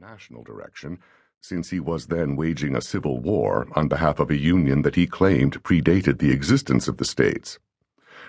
[0.00, 0.96] national direction,
[1.40, 5.08] since he was then waging a civil war on behalf of a union that he
[5.08, 7.58] claimed predated the existence of the states.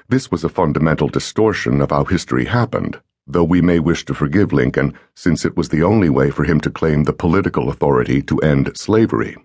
[0.08, 4.52] This was a fundamental distortion of how history happened, though we may wish to forgive
[4.52, 8.40] Lincoln since it was the only way for him to claim the political authority to
[8.40, 9.38] end slavery.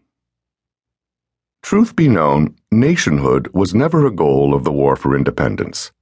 [1.63, 5.93] Truth be known, nationhood was never a goal of the War for Independence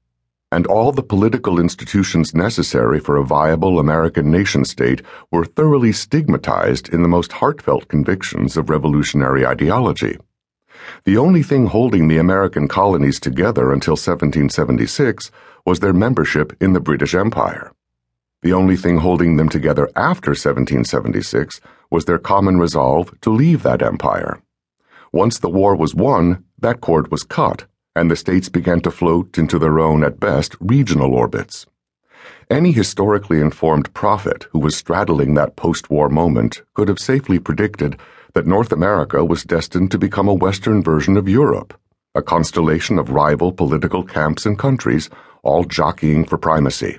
[0.53, 6.91] and all the political institutions necessary for a viable American nation state were thoroughly stigmatized
[6.91, 10.19] in the most heartfelt convictions of revolutionary ideology.
[11.05, 15.31] The only thing holding the American colonies together until 1776
[15.65, 17.73] was their membership in the British Empire.
[18.43, 23.81] The only thing holding them together after 1776 was their common resolve to leave that
[23.81, 24.43] empire.
[25.13, 27.65] Once the war was won, that cord was cut
[27.95, 31.67] and the states began to float into their own, at best, regional orbits.
[32.51, 37.99] Any historically informed prophet who was straddling that post war moment could have safely predicted
[38.35, 41.79] that North America was destined to become a Western version of Europe,
[42.15, 45.11] a constellation of rival political camps and countries,
[45.43, 46.99] all jockeying for primacy.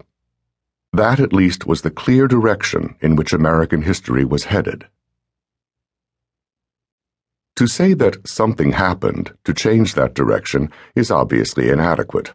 [0.91, 4.87] That, at least, was the clear direction in which American history was headed.
[7.57, 12.33] To say that something happened to change that direction is obviously inadequate.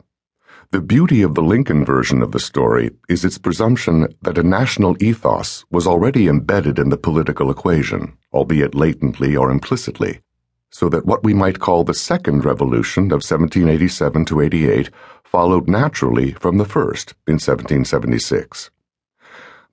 [0.71, 5.03] The beauty of the Lincoln version of the story is its presumption that a national
[5.03, 10.21] ethos was already embedded in the political equation, albeit latently or implicitly,
[10.71, 14.91] so that what we might call the second revolution of 1787 to 88
[15.25, 18.71] followed naturally from the first in 1776.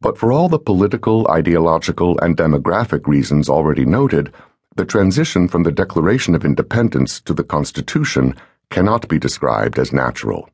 [0.01, 4.33] But for all the political, ideological, and demographic reasons already noted,
[4.75, 8.35] the transition from the Declaration of Independence to the Constitution
[8.69, 10.49] cannot be described as natural.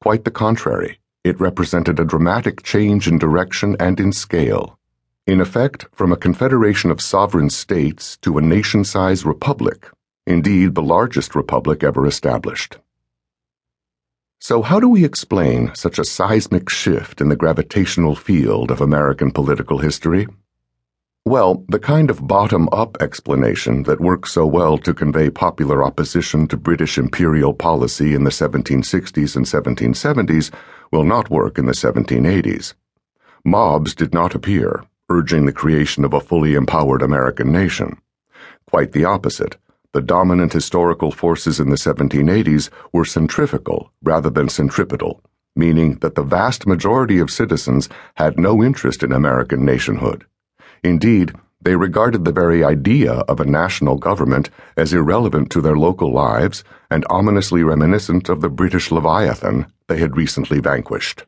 [0.00, 4.78] Quite the contrary, it represented a dramatic change in direction and in scale.
[5.26, 9.88] In effect, from a confederation of sovereign states to a nation sized republic,
[10.24, 12.78] indeed the largest republic ever established.
[14.38, 19.32] So, how do we explain such a seismic shift in the gravitational field of American
[19.32, 20.28] political history?
[21.26, 26.46] Well, the kind of bottom up explanation that worked so well to convey popular opposition
[26.46, 30.54] to British imperial policy in the 1760s and 1770s
[30.92, 32.74] will not work in the 1780s.
[33.44, 38.00] Mobs did not appear, urging the creation of a fully empowered American nation.
[38.70, 39.56] Quite the opposite.
[39.94, 45.20] The dominant historical forces in the 1780s were centrifugal rather than centripetal,
[45.56, 50.24] meaning that the vast majority of citizens had no interest in American nationhood.
[50.86, 56.12] Indeed, they regarded the very idea of a national government as irrelevant to their local
[56.12, 61.24] lives and ominously reminiscent of the British Leviathan they had recently vanquished.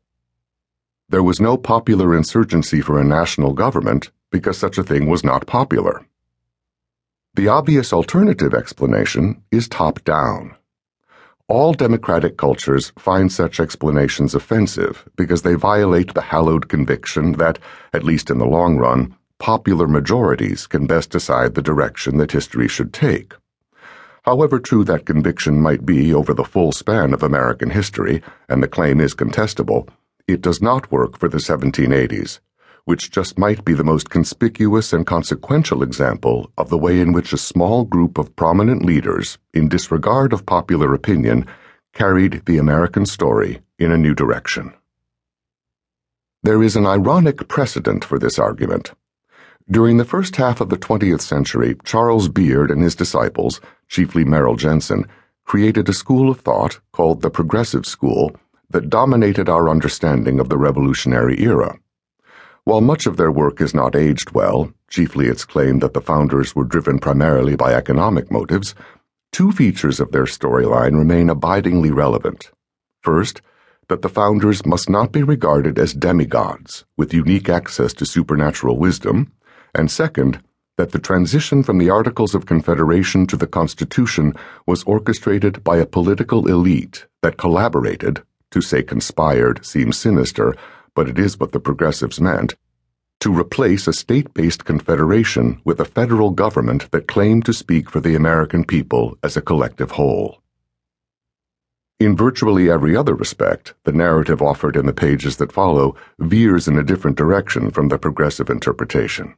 [1.09, 5.49] There was no popular insurgency for a national government because such a thing was not
[5.49, 6.07] popular.
[7.35, 10.55] The obvious alternative explanation is top down.
[11.49, 17.59] All democratic cultures find such explanations offensive because they violate the hallowed conviction that,
[17.93, 22.69] at least in the long run, popular majorities can best decide the direction that history
[22.69, 23.35] should take.
[24.23, 28.69] However true that conviction might be over the full span of American history, and the
[28.69, 29.89] claim is contestable,
[30.27, 32.41] it does not work for the 1780s,
[32.85, 37.33] which just might be the most conspicuous and consequential example of the way in which
[37.33, 41.47] a small group of prominent leaders, in disregard of popular opinion,
[41.95, 44.75] carried the American story in a new direction.
[46.43, 48.93] There is an ironic precedent for this argument.
[49.71, 54.57] During the first half of the 20th century, Charles Beard and his disciples, chiefly Merrill
[54.57, 55.07] Jensen,
[55.45, 58.35] created a school of thought called the Progressive School
[58.71, 61.79] that dominated our understanding of the Revolutionary era.
[62.65, 66.57] While much of their work is not aged well, chiefly its claim that the founders
[66.57, 68.75] were driven primarily by economic motives,
[69.33, 72.53] two features of their storyline remain abidingly relevant.
[73.03, 73.43] First,
[73.89, 79.31] that the founders must not be regarded as demigods with unique access to supernatural wisdom
[79.75, 80.43] and second,
[80.79, 84.33] that the transition from the Articles of Confederation to the Constitution
[84.67, 88.23] was orchestrated by a political elite that collaborated,
[88.53, 90.55] to say conspired seems sinister,
[90.95, 92.55] but it is what the progressives meant,
[93.21, 98.01] to replace a state based confederation with a federal government that claimed to speak for
[98.01, 100.41] the American people as a collective whole.
[101.99, 106.79] In virtually every other respect, the narrative offered in the pages that follow veers in
[106.79, 109.35] a different direction from the progressive interpretation.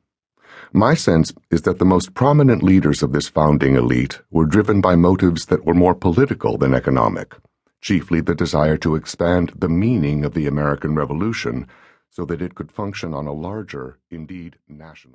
[0.73, 4.95] My sense is that the most prominent leaders of this founding elite were driven by
[4.95, 7.35] motives that were more political than economic,
[7.81, 11.67] chiefly the desire to expand the meaning of the American Revolution
[12.09, 15.09] so that it could function on a larger, indeed national